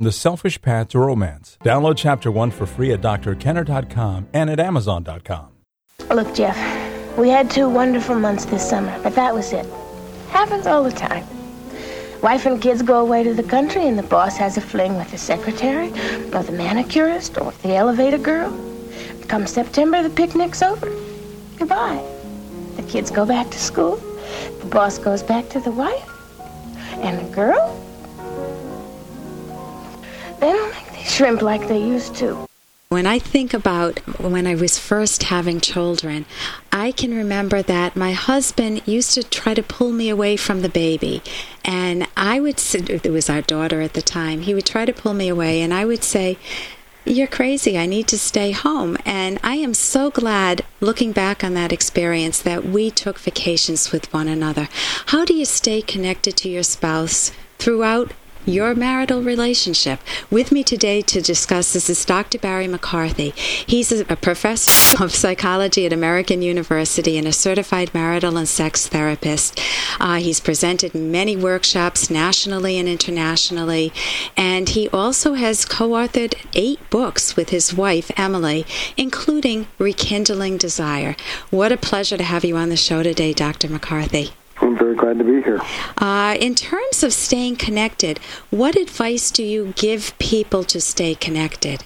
[0.00, 1.58] The Selfish Path to Romance.
[1.64, 5.48] Download Chapter 1 for free at drkenner.com and at amazon.com.
[6.12, 6.56] Look, Jeff,
[7.18, 9.66] we had two wonderful months this summer, but that was it.
[10.30, 11.26] Happens all the time.
[12.22, 15.10] Wife and kids go away to the country, and the boss has a fling with
[15.10, 15.88] the secretary,
[16.32, 18.52] or the manicurist, or the elevator girl.
[19.26, 20.88] Come September, the picnic's over.
[21.56, 22.00] Goodbye.
[22.76, 23.96] The kids go back to school.
[24.60, 26.08] The boss goes back to the wife.
[27.02, 27.84] And the girl?
[30.40, 32.46] They don't make these shrimp like they used to.
[32.90, 36.24] When I think about when I was first having children,
[36.72, 40.70] I can remember that my husband used to try to pull me away from the
[40.70, 41.22] baby.
[41.66, 45.12] And I would, it was our daughter at the time, he would try to pull
[45.12, 46.38] me away, and I would say,
[47.04, 47.76] You're crazy.
[47.76, 48.96] I need to stay home.
[49.04, 54.10] And I am so glad, looking back on that experience, that we took vacations with
[54.14, 54.68] one another.
[55.06, 58.12] How do you stay connected to your spouse throughout
[58.48, 60.00] your marital relationship.
[60.30, 62.38] With me today to discuss this is Dr.
[62.38, 63.30] Barry McCarthy.
[63.36, 69.60] He's a, professor of psychology at American University and a certified marital and sex therapist.
[70.00, 73.92] Uh, he's presented many workshops nationally and internationally,
[74.36, 78.64] and he also has co authored eight books with his wife, Emily,
[78.96, 81.16] including Rekindling Desire.
[81.50, 83.68] What a pleasure to have you on the show today, Dr.
[83.68, 84.32] McCarthy.
[84.88, 85.60] Very glad to be here.
[85.98, 91.84] Uh, in terms of staying connected, what advice do you give people to stay connected?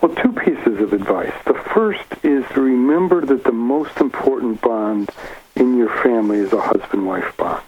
[0.00, 1.34] Well, two pieces of advice.
[1.44, 5.10] The first is to remember that the most important bond
[5.56, 7.62] in your family is a husband wife bond.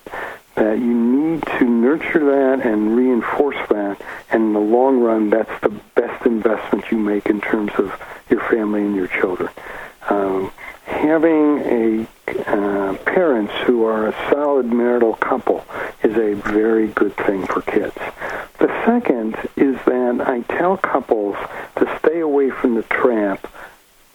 [0.55, 5.61] That you need to nurture that and reinforce that, and in the long run, that's
[5.61, 7.93] the best investment you make in terms of
[8.31, 9.51] your family and your children.
[10.09, 10.51] Um,
[10.87, 15.65] having a uh, parents who are a solid marital couple
[16.03, 17.95] is a very good thing for kids.
[18.59, 21.37] The second is that I tell couples
[21.77, 23.51] to stay away from the trap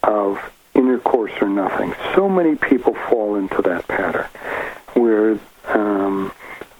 [0.03, 0.39] of
[0.73, 1.93] intercourse or nothing.
[2.15, 4.27] So many people fall into that pattern
[4.93, 6.31] where um,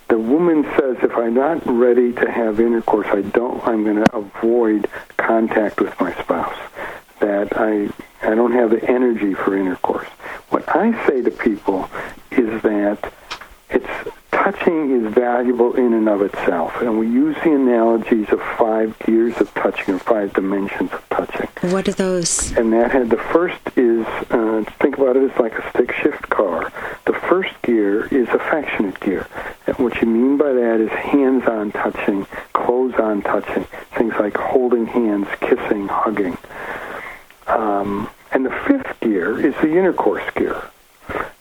[0.08, 3.66] the woman says, if I'm not ready to have intercourse, I don't.
[3.68, 6.58] I'm going to avoid contact with my spouse.
[7.20, 7.90] That I
[8.22, 10.08] I don't have the energy for intercourse.
[10.70, 11.90] I say to people
[12.32, 13.12] is that
[13.70, 18.98] it's touching is valuable in and of itself, and we use the analogies of five
[19.00, 21.48] gears of touching or five dimensions of touching.
[21.72, 22.52] What are those?
[22.56, 26.30] And that had the first is uh, think about it as like a stick shift
[26.30, 26.72] car.
[27.06, 29.28] The first gear is affectionate gear.
[29.68, 33.66] And what you mean by that is hands-on touching, clothes-on touching,
[33.98, 36.38] things like holding hands, kissing, hugging.
[37.48, 40.62] Um, and the fifth gear is the intercourse gear.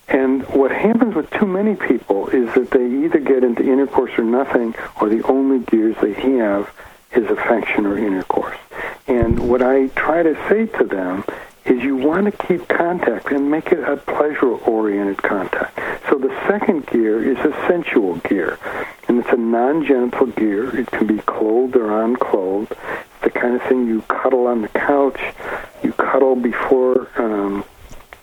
[0.09, 4.25] And what happens with too many people is that they either get into intercourse or
[4.25, 6.69] nothing, or the only gears they have
[7.12, 8.58] is affection or intercourse.
[9.06, 11.22] And what I try to say to them
[11.66, 15.78] is you want to keep contact and make it a pleasure-oriented contact.
[16.10, 18.58] So the second gear is a sensual gear,
[19.06, 20.76] and it's a non-genital gear.
[20.76, 22.72] It can be clothed or unclothed.
[22.72, 25.20] It's the kind of thing you cuddle on the couch,
[25.83, 27.65] you cuddle before um,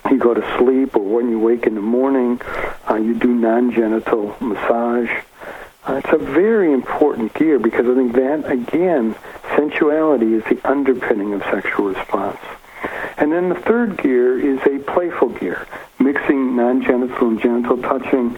[0.10, 2.42] you go to sleep, or when you wake in the morning.
[2.90, 5.10] Uh, you do non-genital massage.
[5.88, 9.16] Uh, it's a very important gear because I think that, again,
[9.56, 12.40] sensuality is the underpinning of sexual response.
[13.18, 15.68] And then the third gear is a playful gear,
[16.00, 18.38] mixing non-genital and genital touching.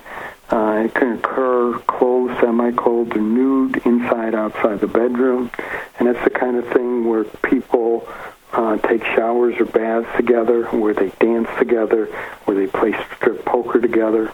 [0.49, 5.51] Uh, it can occur clothed, semi-clothed, or nude, inside, outside the bedroom.
[5.99, 8.07] And it's the kind of thing where people
[8.53, 12.05] uh, take showers or baths together, where they dance together,
[12.45, 14.33] where they play strip poker together.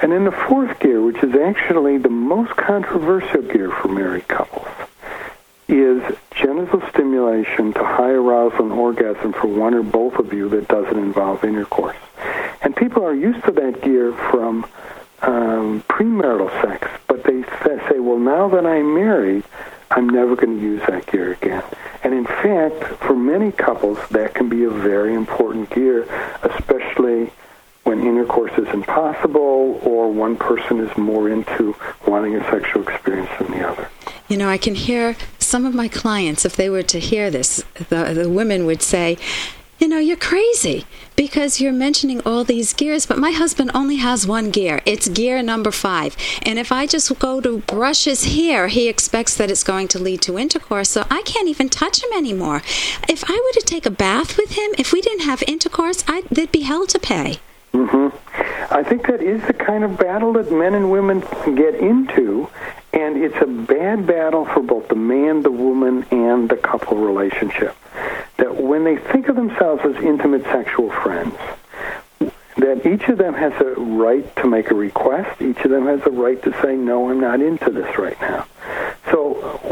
[0.00, 4.68] And then the fourth gear, which is actually the most controversial gear for married couples,
[5.68, 10.68] is genital stimulation to high arousal and orgasm for one or both of you that
[10.68, 11.96] doesn't involve intercourse.
[12.62, 14.66] And people are used to that gear from
[15.22, 17.42] um, premarital sex, but they
[17.88, 19.44] say, well, now that I'm married,
[19.90, 21.62] I'm never going to use that gear again.
[22.06, 26.04] And in fact, for many couples, that can be a very important gear,
[26.44, 27.32] especially
[27.82, 31.74] when intercourse is impossible or one person is more into
[32.06, 33.88] wanting a sexual experience than the other.
[34.28, 37.64] You know, I can hear some of my clients, if they were to hear this,
[37.88, 39.18] the, the women would say,
[39.78, 40.84] you know, you're crazy
[41.16, 44.80] because you're mentioning all these gears, but my husband only has one gear.
[44.86, 46.16] It's gear number five.
[46.42, 49.98] And if I just go to brush his hair, he expects that it's going to
[49.98, 52.62] lead to intercourse, so I can't even touch him anymore.
[53.08, 56.22] If I were to take a bath with him, if we didn't have intercourse, I,
[56.30, 57.38] there'd be hell to pay.
[57.72, 58.16] Mm-hmm.
[58.72, 61.20] I think that is the kind of battle that men and women
[61.54, 62.48] get into,
[62.96, 67.76] And it's a bad battle for both the man, the woman, and the couple relationship.
[68.38, 71.34] That when they think of themselves as intimate sexual friends,
[72.56, 75.42] that each of them has a right to make a request.
[75.42, 78.46] Each of them has a right to say, no, I'm not into this right now.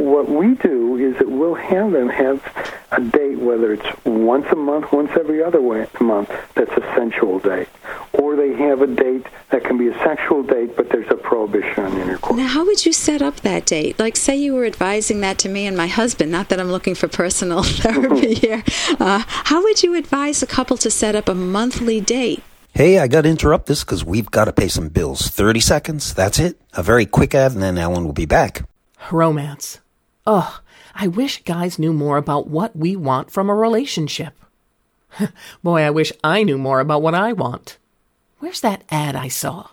[0.04, 2.42] So what we do is that we'll have them have
[2.92, 7.38] a date, whether it's once a month, once every other way, month, that's a sensual
[7.38, 7.68] date.
[8.12, 11.84] Or they have a date that can be a sexual date, but there's a prohibition
[11.84, 12.36] on intercourse.
[12.36, 13.98] Now, how would you set up that date?
[13.98, 16.94] Like, say you were advising that to me and my husband, not that I'm looking
[16.94, 18.62] for personal therapy here.
[19.00, 22.42] Uh, how would you advise a couple to set up a monthly date?
[22.74, 25.28] Hey, I got to interrupt this because we've got to pay some bills.
[25.28, 26.60] 30 seconds, that's it.
[26.74, 28.68] A very quick ad, and then Ellen will be back.
[29.10, 29.80] Romance.
[30.26, 30.60] Ugh,
[30.94, 34.34] I wish guys knew more about what we want from a relationship.
[35.62, 37.78] Boy, I wish I knew more about what I want.
[38.38, 39.68] Where's that ad I saw?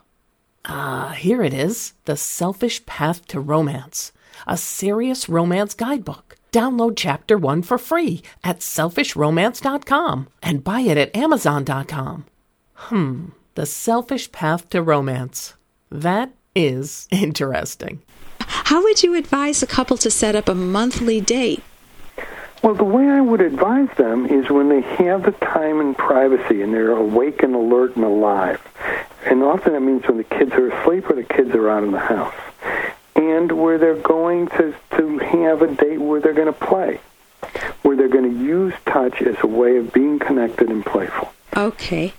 [0.65, 4.11] Ah, here it is The Selfish Path to Romance,
[4.45, 6.37] a serious romance guidebook.
[6.51, 12.25] Download chapter one for free at selfishromance.com and buy it at amazon.com.
[12.73, 13.25] Hmm,
[13.55, 15.53] The Selfish Path to Romance.
[15.89, 18.01] That is interesting.
[18.71, 21.61] How would you advise a couple to set up a monthly date?
[22.63, 26.61] Well, the way I would advise them is when they have the time and privacy
[26.61, 28.61] and they're awake and alert and alive.
[29.25, 31.91] And often that means when the kids are asleep or the kids are out in
[31.91, 32.33] the house.
[33.17, 37.01] And where they're going to, to have a date where they're going to play,
[37.81, 41.33] where they're going to use touch as a way of being connected and playful.
[41.57, 42.13] Okay.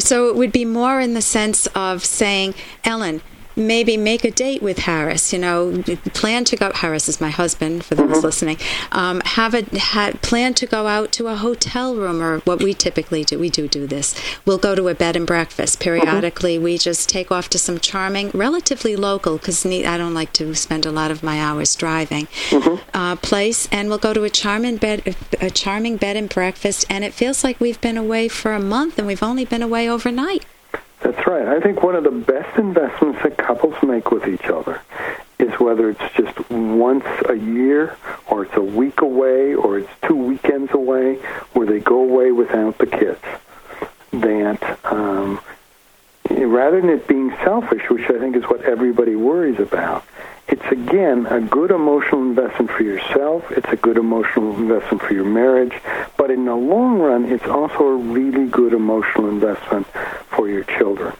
[0.00, 2.52] So it would be more in the sense of saying,
[2.84, 3.22] Ellen,
[3.56, 5.32] maybe make a date with Harris.
[5.32, 5.82] You know,
[6.14, 6.70] plan to go.
[6.74, 7.84] Harris is my husband.
[7.84, 8.26] For those mm-hmm.
[8.26, 8.58] listening,
[8.92, 12.74] um, have a ha, plan to go out to a hotel room or what we
[12.74, 13.38] typically do.
[13.38, 14.14] We do do this.
[14.44, 16.56] We'll go to a bed and breakfast periodically.
[16.56, 16.64] Mm-hmm.
[16.64, 20.86] We just take off to some charming, relatively local, because I don't like to spend
[20.86, 22.26] a lot of my hours driving.
[22.50, 22.76] Mm-hmm.
[22.94, 27.04] Uh, place, and we'll go to a charming bed, a charming bed and breakfast, and
[27.04, 30.44] it feels like we've been away for a month and we've only been away overnight.
[31.26, 31.48] Right.
[31.48, 34.80] I think one of the best investments that couples make with each other
[35.40, 37.96] is whether it's just once a year
[38.28, 41.16] or it's a week away or it's two weekends away
[41.52, 43.20] where they go away without the kids.
[44.12, 45.40] That um,
[46.30, 50.04] rather than it being selfish, which I think is what everybody worries about,
[50.46, 53.50] it's again a good emotional investment for yourself.
[53.50, 55.74] It's a good emotional investment for your marriage.
[56.16, 59.88] But in the long run, it's also a really good emotional investment
[60.36, 61.16] for your children.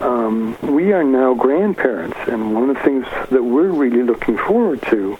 [0.00, 4.82] Um, we are now grandparents, and one of the things that we're really looking forward
[4.90, 5.18] to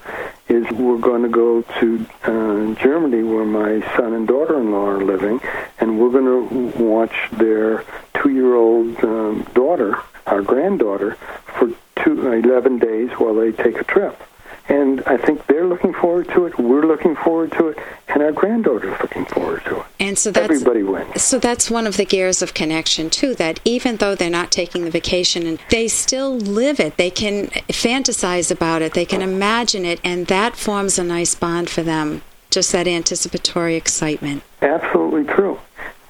[0.48, 5.40] is we're going to go to uh, Germany, where my son and daughter-in-law are living,
[5.78, 11.16] and we're going to watch their two-year-old um, daughter, our granddaughter,
[11.58, 11.70] for
[12.02, 14.20] two, 11 days while they take a trip.
[14.68, 16.58] And I think they're looking forward to it.
[16.58, 17.78] We're looking forward to it,
[18.08, 19.86] and our granddaughter's looking forward to it.
[19.98, 21.22] And so that's everybody wins.
[21.22, 23.34] So that's one of the gears of connection too.
[23.34, 27.46] That even though they're not taking the vacation, and they still live it, they can
[27.68, 32.22] fantasize about it, they can imagine it, and that forms a nice bond for them.
[32.50, 34.42] Just that anticipatory excitement.
[34.62, 35.58] Absolutely true.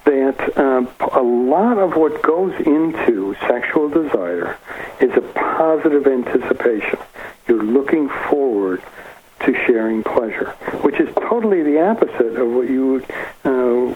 [0.05, 4.57] That uh, a lot of what goes into sexual desire
[4.99, 6.97] is a positive anticipation.
[7.47, 8.07] You're looking
[9.51, 10.51] to sharing pleasure,
[10.81, 13.03] which is totally the opposite of what you
[13.45, 13.49] uh,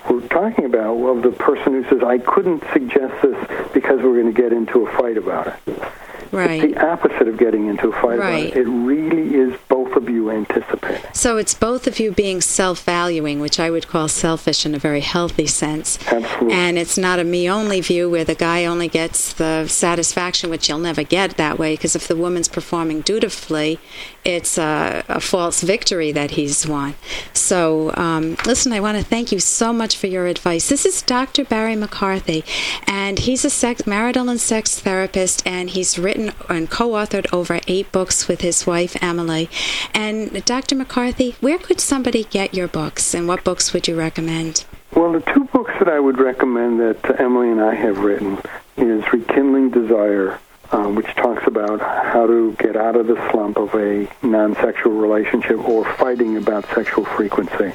[0.09, 4.33] were talking about of the person who says, I couldn't suggest this because we're going
[4.33, 5.83] to get into a fight about it.
[6.31, 6.63] Right.
[6.63, 8.47] It's the opposite of getting into a fight right.
[8.47, 8.57] about it.
[8.57, 11.13] It really is both of you anticipating.
[11.13, 14.79] So it's both of you being self valuing, which I would call selfish in a
[14.79, 15.99] very healthy sense.
[16.11, 16.53] Absolutely.
[16.53, 20.69] And it's not a me only view where the guy only gets the satisfaction, which
[20.69, 23.79] you'll never get that way, because if the woman's performing dutifully,
[24.23, 26.95] it's a, a false victory that he's won.
[27.33, 30.69] So, um, listen, I want to thank you so much for your advice.
[30.69, 31.43] This is Dr.
[31.43, 32.43] Barry McCarthy,
[32.87, 37.59] and he's a sex, marital and sex therapist, and he's written and co authored over
[37.67, 39.49] eight books with his wife, Emily.
[39.93, 40.75] And, Dr.
[40.75, 44.65] McCarthy, where could somebody get your books, and what books would you recommend?
[44.95, 48.39] Well, the two books that I would recommend that Emily and I have written
[48.77, 50.39] is Rekindling Desire
[50.73, 55.59] uh, which talks about how to get out of the slump of a non-sexual relationship
[55.59, 57.73] or fighting about sexual frequency.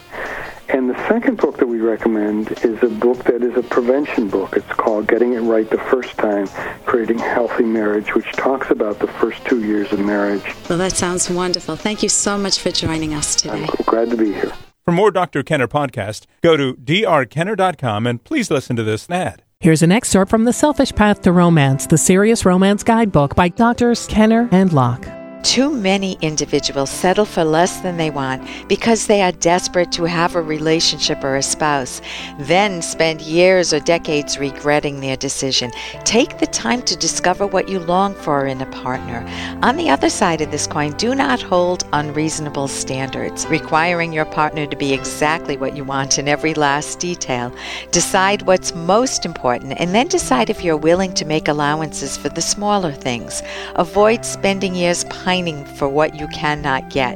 [0.70, 4.54] And the second book that we recommend is a book that is a prevention book.
[4.56, 6.46] It's called Getting It Right the First Time,
[6.84, 10.42] Creating Healthy Marriage, which talks about the first two years of marriage.
[10.68, 11.76] Well, that sounds wonderful.
[11.76, 13.62] Thank you so much for joining us today.
[13.62, 14.52] I'm glad to be here.
[14.84, 15.42] For more Dr.
[15.42, 19.42] Kenner podcast, go to drkenner.com and please listen to this ad.
[19.60, 24.06] Here's an excerpt from The Selfish Path to Romance, the Serious Romance Guidebook by Doctors
[24.06, 25.17] Kenner and Locke.
[25.42, 30.34] Too many individuals settle for less than they want because they are desperate to have
[30.34, 32.00] a relationship or a spouse,
[32.40, 35.70] then spend years or decades regretting their decision.
[36.04, 39.24] Take the time to discover what you long for in a partner.
[39.62, 44.66] On the other side of this coin, do not hold unreasonable standards, requiring your partner
[44.66, 47.52] to be exactly what you want in every last detail.
[47.92, 52.42] Decide what's most important and then decide if you're willing to make allowances for the
[52.42, 53.42] smaller things.
[53.76, 57.14] Avoid spending years pining for what you cannot get.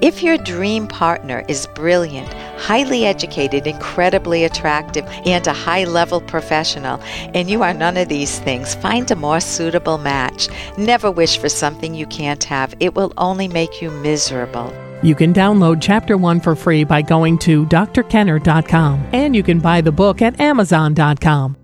[0.00, 6.98] If your dream partner is brilliant, highly educated, incredibly attractive, and a high level professional,
[7.34, 10.48] and you are none of these things, find a more suitable match.
[10.78, 14.72] Never wish for something you can't have, it will only make you miserable.
[15.02, 19.82] You can download Chapter 1 for free by going to drkenner.com, and you can buy
[19.82, 21.59] the book at amazon.com.